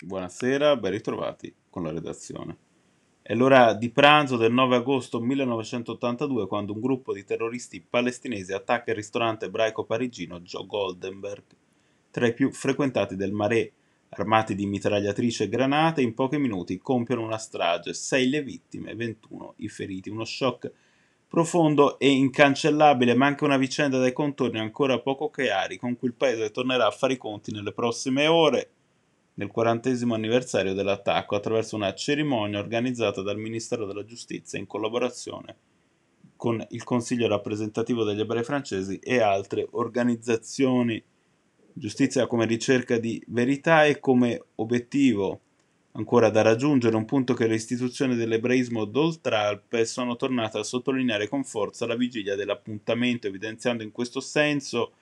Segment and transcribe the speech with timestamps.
[0.00, 2.56] Buonasera, ben ritrovati con la redazione.
[3.20, 8.90] È l'ora di pranzo del 9 agosto 1982 quando un gruppo di terroristi palestinesi attacca
[8.92, 11.42] il ristorante ebraico parigino Joe Goldenberg,
[12.12, 13.72] tra i più frequentati del Marais.
[14.10, 19.54] Armati di mitragliatrici e granate, in pochi minuti compiono una strage, 6 le vittime, 21
[19.56, 20.10] i feriti.
[20.10, 20.70] Uno shock
[21.26, 26.14] profondo e incancellabile, ma anche una vicenda dai contorni ancora poco chiari con cui il
[26.14, 28.70] paese tornerà a fare i conti nelle prossime ore
[29.38, 35.56] nel quarantesimo anniversario dell'attacco attraverso una cerimonia organizzata dal Ministero della Giustizia in collaborazione
[36.34, 41.02] con il Consiglio rappresentativo degli ebrei francesi e altre organizzazioni.
[41.72, 45.40] Giustizia come ricerca di verità e come obiettivo
[45.92, 51.42] ancora da raggiungere, un punto che le istituzioni dell'ebraismo d'Oltralpe sono tornate a sottolineare con
[51.42, 54.92] forza alla vigilia dell'appuntamento, evidenziando in questo senso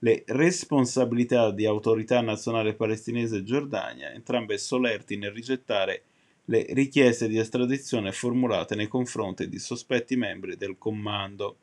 [0.00, 6.02] le responsabilità di autorità nazionale palestinese e Giordania, entrambe solerti nel rigettare
[6.46, 11.56] le richieste di estradizione formulate nei confronti di sospetti membri del comando.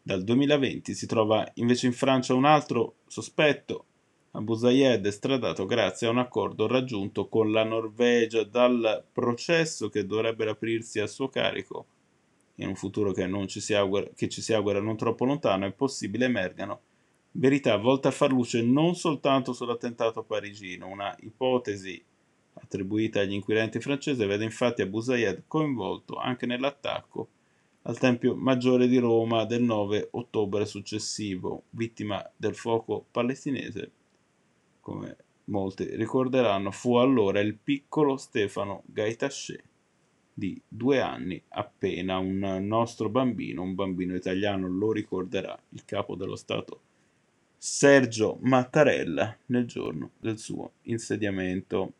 [0.00, 3.84] Dal 2020 si trova invece in Francia un altro sospetto,
[4.32, 10.48] Abu Zayed, estradato grazie a un accordo raggiunto con la Norvegia dal processo che dovrebbe
[10.48, 11.86] aprirsi a suo carico
[12.56, 16.26] in un futuro che, ci augura, che ci si augura non troppo lontano, è possibile
[16.26, 16.80] emergano
[17.38, 22.02] verità volta a far luce non soltanto sull'attentato parigino, una ipotesi
[22.54, 27.28] attribuita agli inquirenti francesi vede infatti Abu Zayed coinvolto anche nell'attacco
[27.82, 33.90] al Tempio Maggiore di Roma del 9 ottobre successivo, vittima del fuoco palestinese,
[34.80, 39.62] come molti ricorderanno, fu allora il piccolo Stefano Gaitaché
[40.34, 46.36] di due anni appena, un nostro bambino, un bambino italiano, lo ricorderà il capo dello
[46.36, 46.80] Stato
[47.58, 51.94] Sergio Mattarella nel giorno del suo insediamento.